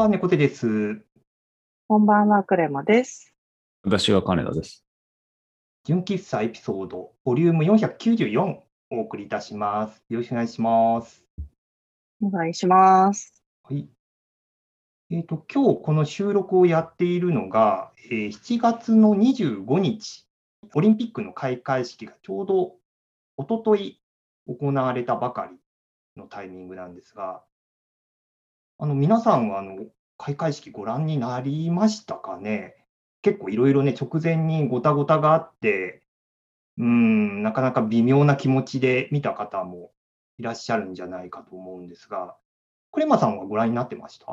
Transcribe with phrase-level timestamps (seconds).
[0.00, 0.98] ばんは、猫背です。
[1.86, 3.34] こんばんは、クレマです。
[3.82, 4.82] 私は金田です。
[5.84, 8.60] 純喫茶エピソード、ボリューム494
[8.92, 10.02] お送りいたします。
[10.08, 11.22] よろしくお願いします。
[12.22, 13.44] お願いします。
[13.62, 13.86] はい。
[15.10, 20.26] えっ、と、今日この収録をやっているのが、えー7月の25日、
[20.74, 22.76] オリンピックの開会式がちょうど
[23.36, 24.00] 一昨日
[24.46, 25.58] 行われたばかり
[26.16, 27.42] のタイミングなんですが、
[28.82, 29.76] あの皆さんはあの
[30.16, 32.76] 開会式ご覧になりましたかね？
[33.20, 36.02] 結構いろいろね、直前にごたごたがあって、
[36.78, 39.92] うーん、なかなか微妙な気持ちで見た方も
[40.38, 42.36] いらっしゃるんじゃないかと思うんですが、
[42.90, 44.26] クレマさんはご覧になってました？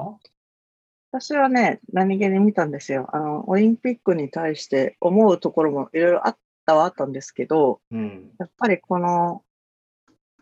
[1.11, 3.09] 私はね、何気に見たんですよ。
[3.11, 8.31] あの、オリンピックに対して思うところもいろいろあったはあったんですけど、うん。
[8.39, 9.43] やっぱりこの、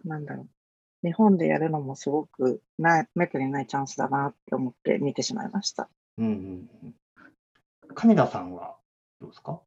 [0.03, 0.47] なんだろう、
[1.05, 5.87] 日本でやるのもすごくない、めったにないチャンスだなって思って見てしまいました。
[6.17, 6.95] うんうんうん。
[7.93, 8.75] 金田さんは
[9.21, 9.61] どうですか？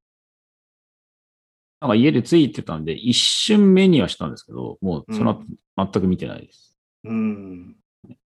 [1.80, 5.44] なんか家でついてたんで、一瞬目にはしたんですけど、もうその後
[5.76, 6.76] 全く見てないです。
[7.04, 7.76] うん。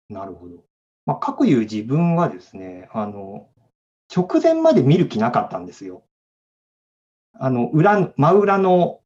[0.09, 0.63] なるほど。
[1.05, 3.47] まあ、かくいう自分はですね、あの、
[4.13, 6.03] 直前まで見る気なかったんですよ。
[7.33, 8.98] あの、裏、真裏の、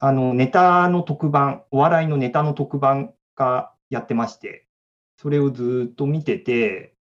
[0.00, 4.66] あの、ネタの特番、お笑いのネタの特番がやってまして、
[5.16, 6.94] それをずっと見てて、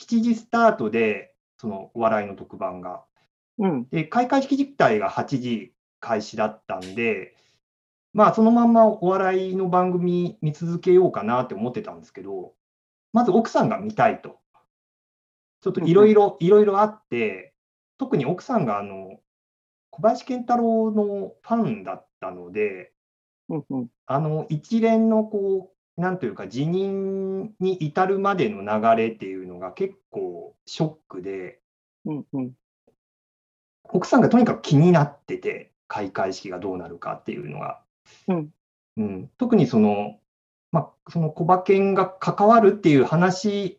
[0.00, 3.04] 7時スタートで、そのお笑いの特番が、
[3.58, 3.88] うん。
[3.90, 7.36] で、開会式自体が8時開始だったんで、
[8.14, 12.54] まあ、そのまんまお笑いの番組見続けようかなって思ってたんですけど、
[13.12, 14.38] まず奥さんが見たいと。
[15.60, 17.54] ちょっといろいろ、いろいろあって、
[17.98, 19.20] 特に奥さんがあの、
[19.92, 22.92] 小林賢太郎のファンだったので、
[23.48, 23.88] うんうん。
[24.06, 31.60] あの一連のこう、なんというか、辞任に至るまでの流れっていうのが結構ショックで、
[32.06, 32.52] うんうん。
[33.84, 37.82] 奥さんがとにかく気になってて、開会式がどうなるかっていうのが。
[38.28, 38.50] うん
[38.96, 40.18] うん特にその、
[40.70, 43.78] まあ、その小馬券が関わるっていう話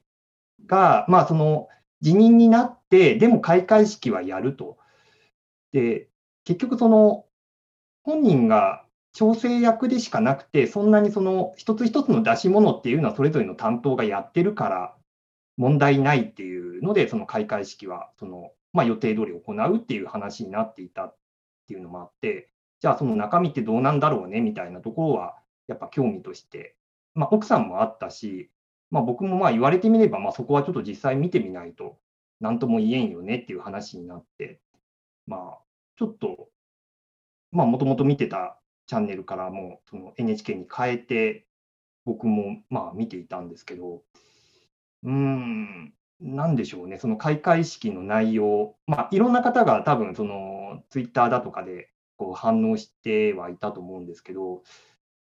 [0.66, 1.70] が、まあ、その
[2.02, 4.78] 辞任になって、でも開会式はやると。
[5.74, 6.08] で、
[6.46, 7.26] 結局その、
[8.04, 14.96] 本人が調整役でしかなくて、そんなにその一つ一つの出し物っていうのはそれぞれの担当がやってるから
[15.58, 21.16] 問題ないっていうので、その開会式はその、まあ、予定通り行うっていう話になっていたっ
[21.68, 22.50] ていうのもあって、
[22.82, 26.76] じゃあその中身ってどうなんだろうねみたいなところは、やっぱ興味として、
[27.16, 28.50] まあ、奥さんもあったし、
[28.92, 31.98] まあ、僕もまあ言われてみれば、まあ、そこはちょっと実際見てみないと、
[32.42, 34.60] なんとも言えんよねっていう話になって、
[35.28, 35.63] まあ、
[35.98, 36.50] ちょっと、
[37.52, 41.46] まあ、もともと見てたチャンネルからもその NHK に変えて、
[42.06, 44.04] 僕もまあ見ていたんですけど、
[45.04, 54.64] うーん、なんでしょうね、その開会式の内容、まあ、いろんな方が多分そのツイッターだとかでこう反応してはいたと思うんですけど、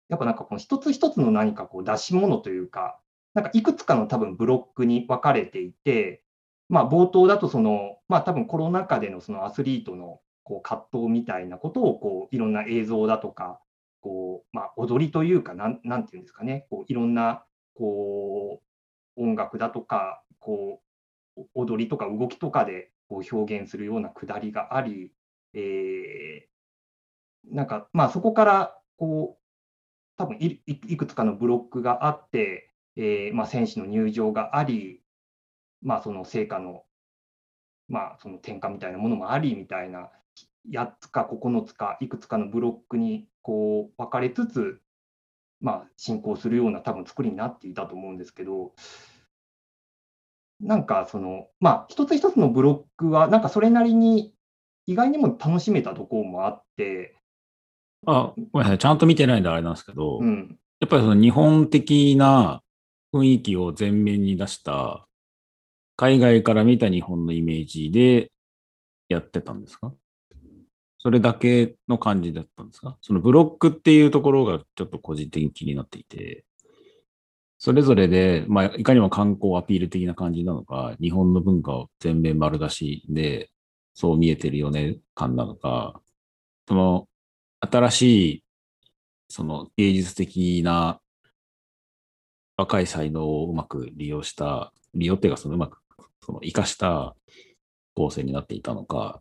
[0.09, 3.01] やっぱなんかこの一つ一つの何かこう出し物というか、
[3.35, 6.23] なんかいくつかの多分ブロックに分かれていて、
[6.69, 13.60] まあ、冒頭だとその、まあ、多分コロナ禍でのそのアスリートのこう葛藤みたいなことをこういろんな映像だとか、
[14.00, 17.44] こうまあ、踊りというかなん、なんていうんですかね、こういろんな
[17.75, 18.60] こ
[19.16, 20.81] う音楽だとか、こ
[21.37, 25.12] う踊りとか動きとかでこう表現するようなくだりがあり、
[25.54, 26.54] えー
[27.50, 29.43] なんかまあそこからこう
[30.16, 35.03] 多分いいいくつかのブロックがあって、えーまあ、選手の入場があり、
[35.83, 36.84] まあ、その成果の,、
[37.88, 40.10] まあその転換みたいなものもありみたいな、
[40.71, 44.81] 8つか9つかいくつかのブロックにこう分かれつつ、
[45.61, 48.72] まあ、進行するような多分作りになっていたと思うんですけど、
[50.61, 54.33] なんかその、まあ、一つ一つのブロックは、なんかそれなりに
[54.87, 57.17] 意外にも楽しめたところもあって、
[58.07, 58.78] あ、ごめんなさい。
[58.78, 62.63] ちゃんと見てないんであれなんですけど、うん、やっぱりその日本的な
[63.15, 65.07] 雰囲気を前面に出した、
[65.97, 68.31] 海外から見た日本のイメージで
[69.09, 69.93] やってたんですか？
[71.04, 72.97] それだけの感じだったんですか？
[73.03, 76.47] そのブロックっていうところがちょっと個人的に気になっていて、
[77.59, 83.51] それぞれで、まあ、いかにも観光アピール的な感じなのか、日本の文化を全面丸出しで、
[83.92, 86.01] そう見えてるよね感なのか、
[86.66, 87.07] その、
[87.60, 88.03] 新し
[88.33, 88.45] い、
[89.28, 91.00] その芸術的な
[92.57, 95.78] 若い才能をうまく利用した、利用っていうか、そのうまく、
[96.24, 97.15] その活かした
[97.95, 99.21] 構成になっていたのか、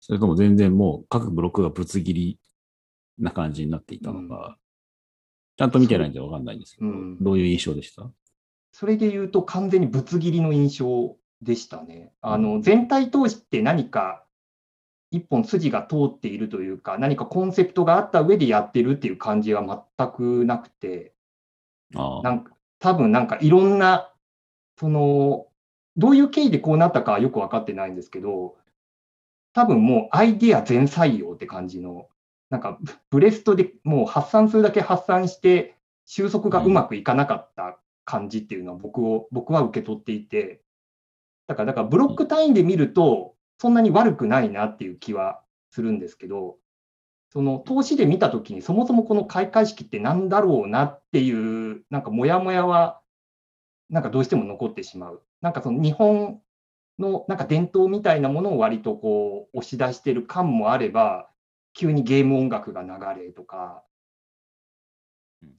[0.00, 2.38] それとも全然もう各ブロックがぶつ切り
[3.18, 4.56] な感じになっていたのか、
[5.56, 7.18] ちゃんと見てないんでわかんないんですけど、うん。
[7.22, 8.10] どういう印象でした？
[8.72, 12.12] それで言うと完全にぶつ切りの印象でしたね。
[12.22, 14.24] あの全体通して何か
[15.10, 21.14] 一本筋が通っているというか、何かコンセプトがあった上でやってるっていう感じは全くなくて、
[21.96, 24.12] あなんか多分なんかいろんな、
[24.78, 25.48] その、
[25.96, 28.56] どういう経緯でこうなったかはよく分かってないんですけど、
[29.52, 32.08] 多分もうアイディア全採用って感じの、
[32.50, 32.78] なんか
[33.10, 35.76] ブレストでもう発散するだけ発散して、
[36.06, 40.62] 収束がうまくいかなかった感じっていうのは僕を、僕は受け取っていて、
[41.46, 46.56] だから、だからブロック単位で見ると、そんなに悪くないなっていう気はするんですけど、
[47.32, 53.00] その投資で見たときに、そもそもこの開会式って何だろうなっていう、なんかモヤモヤは、
[53.88, 55.22] なんかどうしても残ってしまう。
[55.40, 56.40] なんかその日本
[57.00, 61.30] のなんか伝統みたいなものを割とこう押し出してる感もあれば、
[61.72, 62.88] 急にゲーム音楽が流
[63.20, 63.82] れとか、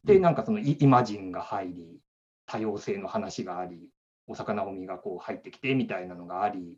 [0.04, 2.00] で、なんかそのイマジンが入り、
[2.46, 3.90] 多様性の話があり、
[4.28, 6.78] 大坂なおみがこう入ってきてみたいなのがあり、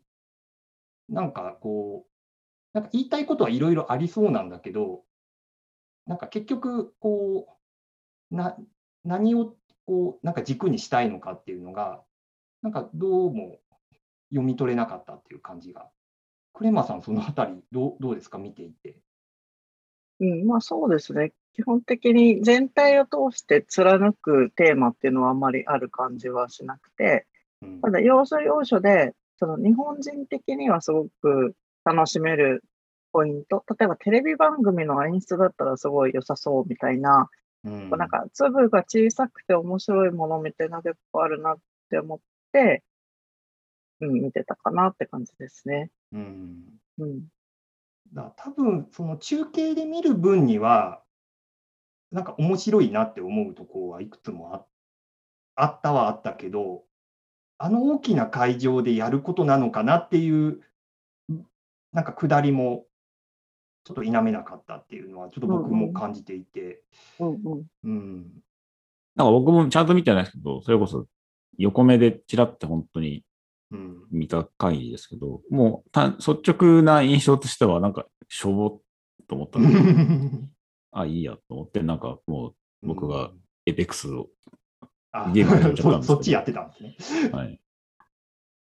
[1.08, 2.10] なんかこう、
[2.72, 5.02] なんか言いたいことはいろいろありそうなんだけど、
[6.06, 7.58] なんか結局、こ
[8.30, 8.56] う、な
[9.04, 9.54] 何を
[9.86, 12.02] こうなんか軸にしたいのかっていうのが、
[12.62, 13.58] なんかどうも
[14.34, 15.88] 読み取れなかったっていう感じが。
[16.52, 18.96] クレマさん、そのあたりどう、どうですか、見ていて。
[20.20, 21.32] うん、まあそうですね。
[21.54, 27.26] 基本的に全体を通して貫くテーマっていうのはあんまりある感じはしなくて、
[27.62, 31.54] うん、ただ要所要所でその日本人的にはすごく
[31.84, 32.64] 楽しめる
[33.12, 37.28] ポイント、例えばテレビ番組の演出だったらすごい良さそうみたいな、
[37.64, 41.56] うん、なんか粒が小さくて面白いものみたいな結構あるなっ
[41.90, 42.18] て思っ
[42.52, 42.82] て、
[44.06, 45.90] うん、見てたかなって感じですね。
[46.12, 46.64] うん。
[46.98, 47.22] うん。
[48.12, 51.02] だ多分その中継で見る分には、
[52.10, 54.64] なんか面白いなって思うところはいくつもあ
[55.56, 56.84] あったはあったけど、
[57.58, 60.60] あの大きな会場でやることなのかなっていう、
[61.92, 62.86] なんか下りも
[63.84, 66.82] ちょっと否めなかったっていうのは、ちょっと僕も感じていて。
[67.18, 67.66] うんうん。
[67.84, 68.26] うん、
[69.14, 71.06] なんか僕もちゃんと見てないですけど、それこそ
[71.58, 73.24] 横目でちらって本当に
[74.10, 78.80] 見た限りですけど、うん、もうた率直な印象としては、なんかしょぼ
[79.28, 79.76] と思ったので、
[80.92, 82.54] あ、いいやと思って、なんかもう
[82.86, 83.32] 僕が
[83.66, 84.28] エペックスを
[85.32, 87.30] ゲームやっちゃったんですそっちやってたんですね。
[87.30, 87.60] はい。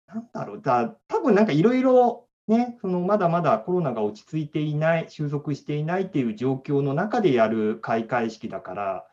[0.06, 9.06] なんだろう、だ多分なんかいろいろね、そのまだまだコロナが落ち着いていない、収束していないっていう状況の中でやる開会式だから、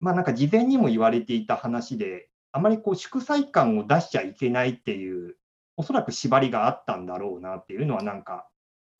[0.00, 5.36] まあなんか事前にも言われていた話で、あまりこう祝祭感を出しちゃいけないっていう、
[5.76, 8.46] おそらく縛りがあったんだろうなっていうのはなんか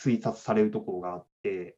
[0.00, 1.76] 推察されるところがあって、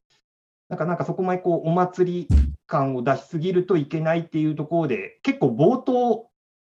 [0.69, 2.35] なんかなんかそこまでこうお祭り
[2.65, 6.29] 感を出しすぎるといけないっていうところで、結構冒頭、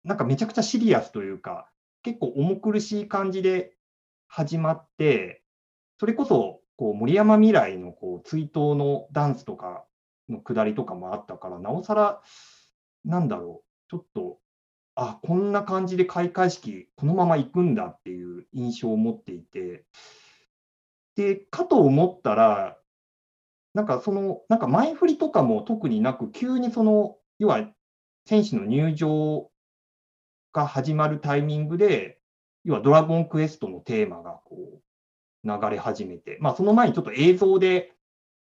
[0.03, 1.69] なんかめちゃくちゃシリアスというか、
[2.03, 3.77] 結構重苦しい感じで
[4.29, 5.43] 始まって、
[6.01, 9.85] それこそこう森山未来のこう追悼のダンスとか
[10.29, 12.23] のくだりとかもあったから、なおさら、
[13.05, 14.39] なんだろう、ちょっと、
[14.97, 19.85] あこんな感じで開会式、このまま行くんだっていう印象を持っていて、
[21.17, 22.79] で、かと思ったら、
[23.75, 27.69] なんかその、なんか前振りとかも特になく、急にその、要は
[28.27, 29.51] 選手の入場
[30.55, 32.19] が始まるタイミングで、
[32.65, 34.81] 要はドラゴンクエストのテーマがこ
[35.45, 37.93] う流れ始めて、まあその前にちょっと映像で、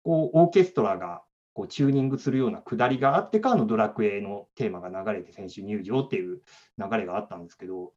[0.02, 1.22] こうオーケストラが
[1.58, 6.40] こうチューニングするようなくだりがあってからのドラクエのテーマが流れて選手入場っていう
[6.78, 7.94] 流れがあったんですけど、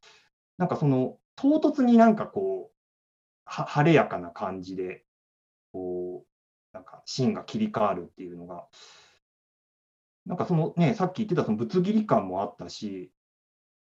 [0.58, 2.74] なんかその唐突になんかこう、
[3.44, 5.04] 晴れやかな感じで、
[5.72, 8.66] こう、なんかシーンが切り替わるっていうのが、
[10.26, 13.12] なんかそのね、さっき言ってたそのぶつ切り感もあったし、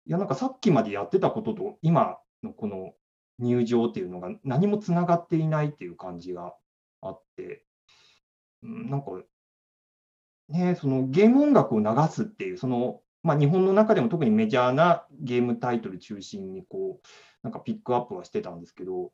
[0.05, 2.93] いや、なんかさっきまでやってたことと今のこの
[3.39, 6.55] 入場っていうのが何もつながっていないっていう感じが
[7.01, 7.65] あって、
[8.63, 9.11] なんか、
[10.49, 17.07] ね、そのゲーム音楽を流すっていう、その、まあ、日本の中でも特にメジャーなゲームタイトル中心にこう、
[17.41, 19.11] なんかピックアップはしてたんですけど、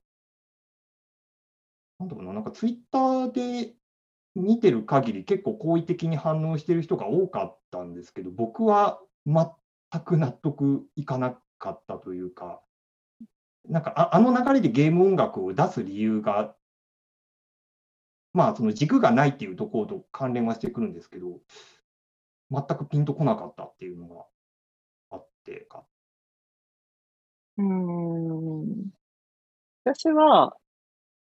[2.00, 3.74] なんだろうな、なんかツイッターで
[4.36, 9.46] 見てる限り、結構好意的に反応してる人が多かったんですけど、僕は全
[10.04, 12.62] く納得いかなかったというか、
[13.70, 16.56] なんかああの流れでゲーム音楽を出す理由が、
[18.34, 21.40] まあ、その軸がないっていうところと関連はしてくるんですけど、
[22.50, 24.26] 全くピンとこなかったっていうのが
[25.12, 25.84] あってか。
[27.58, 28.90] うん。
[29.84, 30.56] 私は、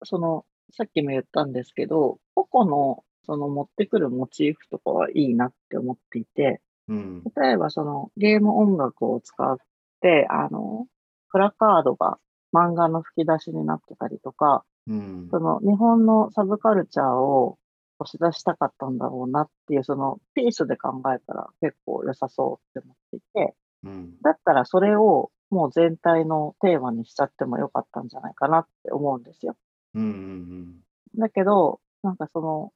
[0.04, 7.24] その、さっきも言ったんですけど、個々のその持ってくるモチーフとかはいいなって思っていて、うん。
[7.36, 9.58] 例えばそのゲーム音楽を使っ
[10.02, 10.86] て、あの、
[11.32, 12.18] プラカードが
[12.54, 15.28] 漫画の吹き出しになってたりとか、うん。
[15.32, 17.58] その日本のサブカルチャーを
[18.00, 24.22] 押し出したかったんだろうなっていう、そのピースで考えたら結構良さそうって思っていて、うん。
[24.22, 29.56] だったらそれをもう全体のテーマにしちゃってもよかったんじゃないかなって思うんですよ。
[29.94, 30.04] うん。
[30.04, 31.20] うん。
[31.20, 32.74] だけど、なんかその、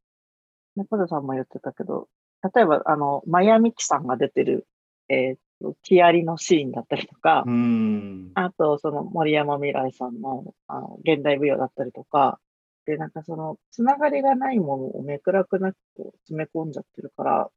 [0.75, 2.07] 猫背さんも言ってたけど、
[2.55, 4.67] 例えばあの、マヤミキさんが出てる、
[5.09, 8.31] えーっと、ティアリのシーンだったりとか、うん。
[8.35, 12.39] あと、その森山未来さんのあの現代舞踊だったりとか、
[12.85, 15.77] で、なんかその、つながりがないものをめくらくなく
[16.25, 17.49] 詰め込んじゃってるから、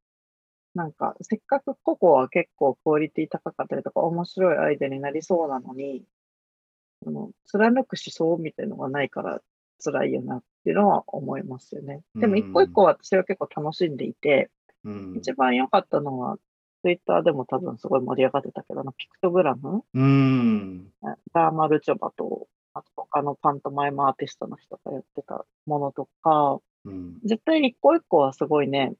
[0.75, 6.05] なんか、せっかく個々は結構クオリティ高かったりとか、面白いアイデアになりそうなのに、
[7.05, 9.41] その貫く思想みたいのがないから
[9.83, 12.03] 辛いよなっていうのは思いますよね。
[12.15, 14.51] でも、一個一個私は結構楽しんでいて、
[14.85, 15.15] うん。
[15.17, 16.39] 一番良かったのは、
[16.83, 19.85] ツイッターでも多分すごい盛り上がってたけど、あのピクトグラム？
[19.95, 20.89] うん。
[21.33, 27.19] ダーマルチョバと、あと他のパントマイムアーティストの人がやってたものとか、うん。
[27.25, 28.95] 絶対一個一個はすごいね、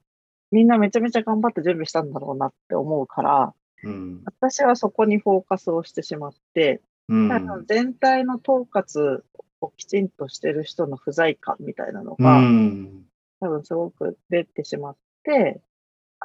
[0.51, 4.21] みんなめちゃめちゃ頑張って準備したんだろうなって思うから、うん。
[4.25, 7.65] 私はそこにフォーカスをしてしまって、うん。
[7.67, 9.23] 全体の統括
[9.59, 13.03] をきちんとしてる人の不在感みたいなのうが、ん。
[13.41, 15.59] 多分すごく出てしまって、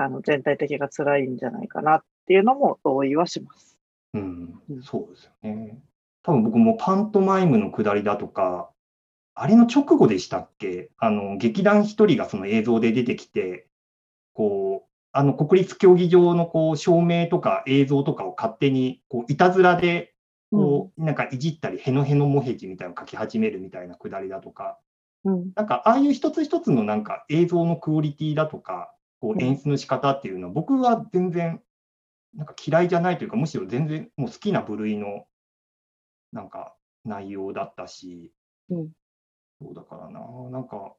[0.00, 3.76] あの全体的が辛いんじゃないかなっていうのも同意はします。
[4.14, 5.78] うんうんそうですよね。
[6.23, 8.71] 多分僕もパントマイムの下りだとか、
[9.35, 10.90] あれの直後でしたっけ？
[10.99, 13.67] あの、劇団一人がその映像で出てきて、
[14.35, 20.14] こう、あの、国立競技場のこう、照明とか映像とかを勝手に、こう、いたずらで、
[20.52, 24.78] こう、なんかいじったり、へのへのもへじみたいなのを書き始めるみたいな下りだとか、
[25.25, 25.52] うん。
[25.55, 31.62] なんか、ああいう一つ一つのなんか映像のクオリティだとか、こううん演出の仕方っていうのは、僕は全然、
[32.34, 35.26] なんか嫌いじゃないというか、むしろ全然もう好きな部類の、
[36.32, 38.32] なんか内容だったし、
[38.70, 38.92] うん
[39.60, 40.20] そうだからな、
[40.50, 40.96] なんか、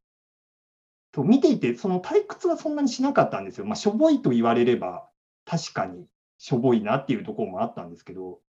[1.13, 3.65] そう見ていて、その退屈はそんなにしなかったんですよ。
[3.65, 5.09] まあ、しょぼいと言われれば、
[5.45, 6.07] 確かに
[6.37, 8.41] しょぼいなっていうところもあったんですけど、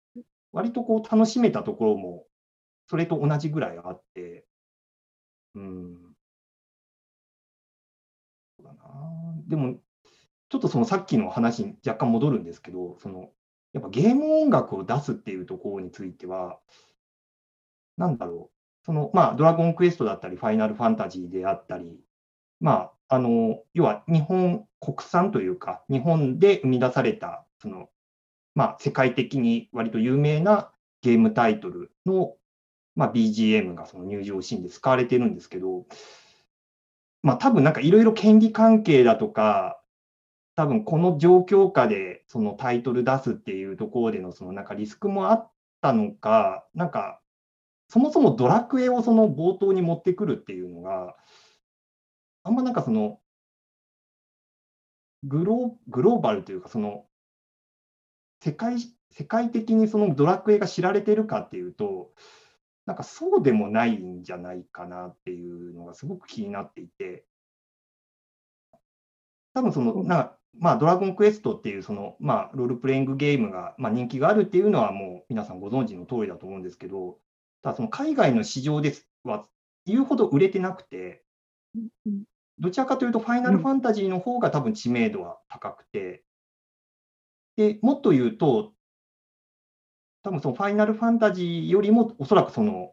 [0.53, 2.27] 割とこう楽しめたところも、
[2.87, 4.47] それと同じぐらいあって、
[5.55, 6.08] うん。
[9.47, 9.77] でも、
[10.49, 13.31] ちょっとそのさっきの話に若干戻るんですけど、その、
[13.73, 16.59] やっぱゲーム音楽を出すっていうところについては、
[17.97, 18.59] なんだろう。
[18.85, 22.01] その、まあ、ドラゴンクエストだったり、ファイナルファンタジーであったり、
[22.61, 27.91] まあ、あの、要は日本国産というか、日本で生み出された、その、
[28.55, 32.35] まあ、世界的に割と有名なゲームタイトルの、
[32.97, 35.87] まあ、BGM がその入場シーンで使われてるんですけど、
[37.23, 39.81] まあ、多分なんかいろいろ権利関係だとか、
[40.55, 47.21] 多分この状況下でそのタイトル出すっていうところでのそのなんかリスクもあったのか、なんか
[47.89, 51.17] そもそもドラクエをその冒頭に持ってくるっていうのが、
[52.43, 53.21] あんまなんかその
[55.23, 57.05] グローグローバルというか、その
[58.43, 58.79] 世界
[59.11, 62.13] 世界的にそのドラクエが知られてるかっていうと、
[62.89, 67.27] なんかそうでもないんじゃないかなっていうのがすごく気になっていて、
[69.53, 77.19] 多分その、なまあ、ドラゴンクエストっていうその、まあ、ロールプレイングゲームが、まあ、人気があるっていうのはもう皆さんご存知の通りだと思うんですけど、
[77.63, 79.45] ただその海外の市場ですは
[79.85, 81.23] 言うほど売れてなくて、
[82.59, 86.25] どちらかというと、ファイナルファンタジーの方が多分知名度は高くて、
[87.59, 88.73] でもっと言うと、
[90.29, 92.93] 多分そのファイナルファンタジーよりも、おそらくその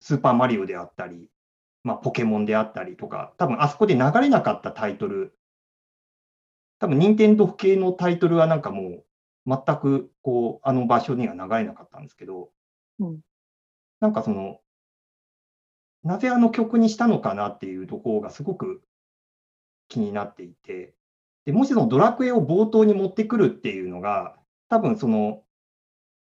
[0.00, 1.28] スーパーマリオであったり、
[1.84, 5.36] まあ、ポケモンであったりとか、多分あそこで流れなかったタイトル、
[6.78, 9.04] 多分任天堂系のタイトルはなんかもう、
[9.46, 12.48] 全くこうあの場所には流れなかったんですけど、
[12.98, 13.20] うん。
[14.00, 14.60] なんかその、
[16.02, 18.80] なぜあの曲にしたのかなっていうところがすごく
[19.88, 20.94] 気になっていて、
[21.44, 24.38] でもしそのドラクエを冒頭に持ってくるっていうのが、
[24.70, 25.42] 多分その、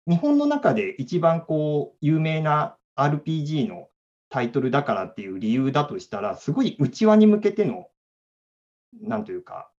[0.08, 3.88] 日本の中で一番こう有名な RPG の
[4.30, 7.88] タイトルだからっていう理由だとしたら、すごい内輪に向けての、
[9.02, 9.70] なんというか、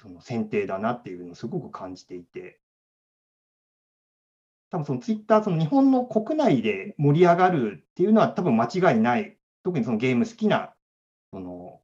[0.00, 2.60] その選定だなっていうのをすごく感じていて、
[4.70, 10.74] 多分そのツイッター、その日本の国内で盛り上がるっていうのは多分間違いない、特にそのゲーム好きな、
[11.32, 11.80] その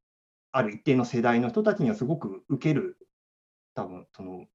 [0.52, 2.96] ある一定の世代の人たちにはすごく受ける、
[3.74, 4.46] 多分その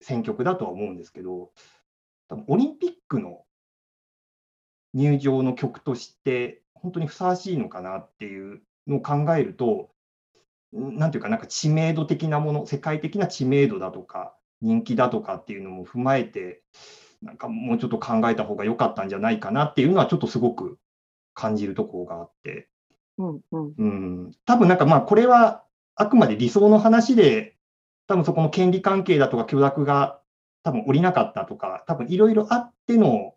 [0.00, 1.50] 選曲だとは思うんですけど、
[2.28, 3.44] 多分オリンピックの
[4.94, 9.90] 入場の曲として、本当にふさわしいのかなっていうのを考えると、
[10.72, 16.62] なんていうか、なんか知名度的なもの、世界的な知名度だとか、人気だとかっていうのも踏まえて、
[17.22, 20.78] なんかもうちょっと考えた方が良かったんじゃないかなっていうのは、ちょっとすごく
[21.34, 22.68] 感じるところがあって、
[23.18, 23.74] うんうん。
[23.76, 23.84] う
[24.28, 25.64] ん、多分なんかまあ、これは
[25.94, 27.56] あくまで理想の話で、
[28.10, 30.20] 多分そこの権利関係だとか許諾が
[30.64, 33.34] 多分降りなかったとか、多分いろいろあっての、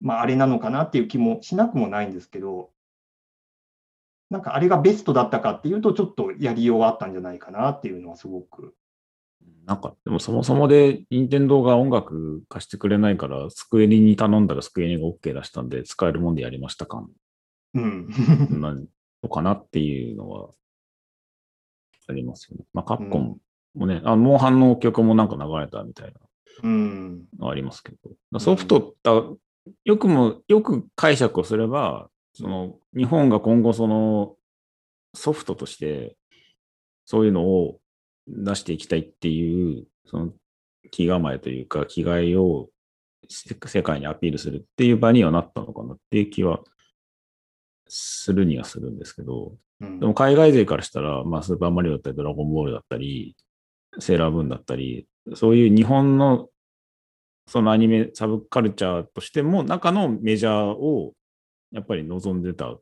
[0.00, 2.70] まあ、あれなのかなっていう気もしなくもないんですけど、
[4.30, 8.76] なんかあれがベストだったかっていうと、ちょっとやりようはあったんじゃないかなっていうのはすごく。
[9.66, 17.10] なんか、でもそもそもで、任天堂が音楽貸してくれないから、スクエニに頼んだらスクエニが OK 出したんで、使えるもんでやりました感
[17.74, 18.08] うん。
[18.60, 18.76] な
[19.24, 20.50] のかなっていうのは
[22.08, 22.64] ありますよね。
[22.72, 23.38] まあ、カプコン
[23.74, 26.12] もね、あモンハンの曲もなんか流れたみたいな。
[26.62, 27.24] うん。
[27.38, 27.92] のありますけ
[28.32, 29.12] ど、ソフトだ、
[29.84, 34.36] よくも、よく解釈をすれば、その、日本が今後その、
[35.14, 36.16] ソフトとして、
[37.04, 37.80] そういうのを
[38.28, 40.32] 出していきたいっていう、その、
[40.90, 42.68] 気構えというか、気概を
[43.28, 46.60] せ世界にアピールするっていう場にはなったのかなっていう気は
[47.88, 50.00] するにはするんですけど、うん。
[50.00, 53.36] でも海外勢からしたら、まあ、スーパーマリオだったり、ドラゴンボールだったり、
[53.98, 56.48] セーラームーンだったり、そういう日本の
[57.46, 61.12] そのアニメサブカルチャーとしても中のメジャーを
[61.72, 62.76] やっぱり望んでた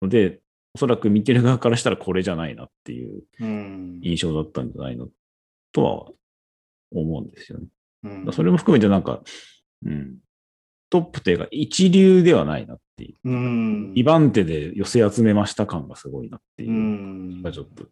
[0.00, 0.40] ので、
[0.74, 4.00] おそらく見てる側からしたらこれじゃないなっていううん。
[4.02, 5.08] 印象だったんじゃないの
[5.72, 6.12] とは
[6.92, 7.66] 思うんですよね。
[8.04, 9.22] うんそれも含めてなんか、
[9.86, 10.16] うん、
[10.90, 13.16] トップというか一流ではないなっていう。
[13.24, 13.92] うん。
[13.92, 16.72] 2番手で寄せ集めました感がすごいなっていうう。
[16.74, 17.42] ん。
[17.42, 17.86] がちょっと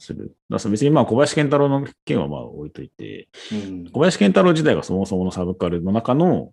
[0.00, 0.36] する。
[0.48, 3.90] だから別にまあ小林健太郎の件はまあ置いといて、うん。
[3.90, 6.52] 小林健太郎自体がそもそものサブカルの中の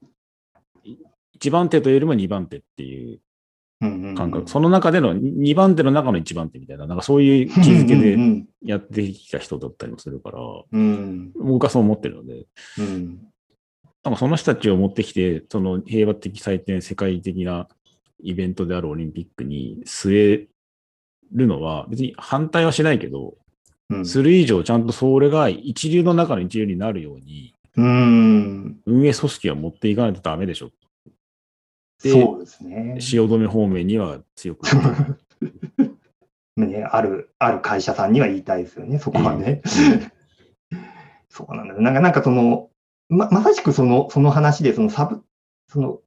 [0.84, 0.96] い
[1.34, 3.20] 一番手というよりも二番手っていう
[3.82, 10.40] うん感覚、その中での二番手の中の一番手みたいな、なんかそういう気づけうでんやってきた人だったりもするから、
[10.72, 11.32] うん。
[11.34, 12.48] 僕はそう思ってるので、
[12.80, 13.20] うん。
[14.04, 17.68] なんかその人たちを持ってきて、その平和的祭典、世界的な
[18.24, 20.48] イベントであるオリンピックに据え
[21.32, 23.36] るのは、別に反対はしないけど、
[23.90, 30.72] うんする以上、ちゃんとそれが一流の中の一流になるように、うん運営組織は持っていかないとダメでしょ。
[32.04, 32.98] でそうですね。
[33.00, 34.68] 汐留方面には強く。
[36.58, 39.62] ね、ある、ある会社さんには言いたいですよね、そこはね。
[41.30, 41.82] そうなんだよ。
[41.82, 42.72] なんか、なんかその、
[43.10, 45.24] ま、まさしくその、その話で、そのサブ、
[45.68, 46.00] その、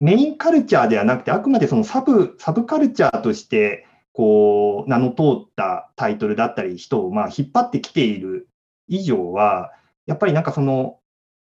[0.00, 8.48] メインカルチャーではなくて、あくまでそのサブ、サブカルチャーとして、こう、名の通ったタイトルだったり、人を、まあ、引っ張ってきている
[8.88, 9.72] 以上は、
[10.06, 11.00] やっぱりなんかその、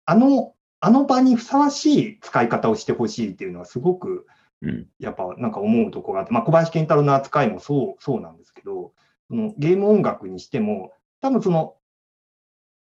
[0.05, 4.25] あの、あの場にふさわしい使い方をしてほしいっていうのは、すごく、
[4.63, 4.87] うん。
[4.97, 8.91] やっぱなんか思うところがあって、まあ、小林健太郎の扱いもそうそうなんですけど、
[9.29, 11.75] そのゲーム音楽にしても、多分その、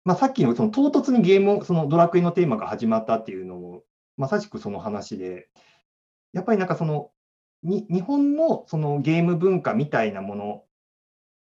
[0.03, 3.83] まあ、さっきのその唐突にゲーム、そのドラクエのテーマが始まったっていうのも、
[4.17, 5.47] まさしくその話で、
[6.33, 7.11] やっぱりなんかその、
[7.63, 10.63] に日本のそのゲーム文化みたいなもの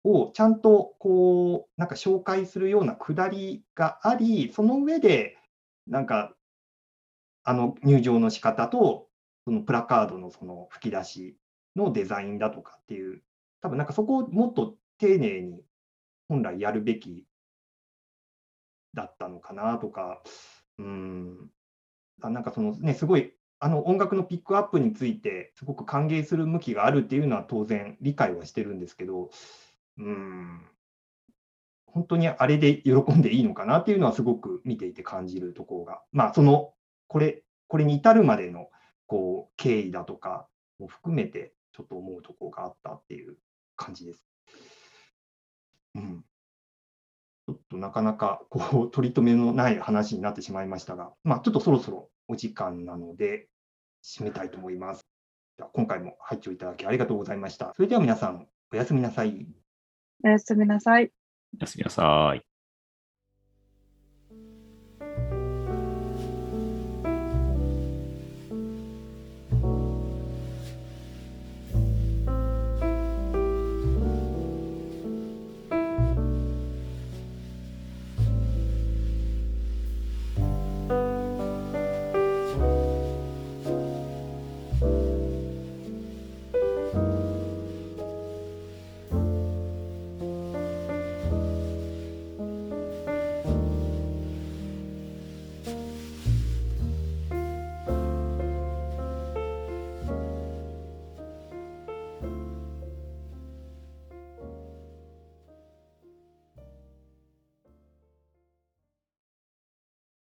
[0.03, 5.37] をちゃんとこう、なんか紹介するようなくだりがあり、その上で、
[5.87, 6.35] なんか、
[7.45, 9.09] あの入場の仕方と、
[9.45, 11.37] そのプラカードのその吹き出し
[11.75, 13.21] のデザインだとかっていう、
[13.61, 15.61] 多分なんかそこをもっと丁寧に
[16.29, 17.25] 本来やるべき
[18.93, 20.21] だったのかなとか、
[20.77, 21.49] うん、
[22.21, 29.29] あなんかそのね、すごい、あの音楽のピックアップについて、すごく歓迎する向きがあるっていうのは当然理解はしてるんですけど、
[29.97, 30.61] うん、
[31.85, 36.73] 本当にあれで喜んでいいのかなっていうのはすごく見ていて感じるところが、まあその、
[37.07, 38.67] これ、これに至るまでの
[39.07, 43.37] こう経緯だとかも含めて、ちょっと思うところがあったっていう
[43.77, 44.27] 感じです。
[45.95, 46.25] うん。
[47.47, 53.47] ちょっとなかなかこう取り留めのない話になってしまいましたが、まあ、ちょっとそろそろお時間なので、
[54.03, 55.05] 締めたいと思います。
[55.57, 57.73] では今回も拝聴いただきありがとうございました。
[57.75, 59.47] それでは皆さん、おやすみなさい。
[60.23, 61.11] おやすみなさい。
[61.59, 62.52] おやすみなさい。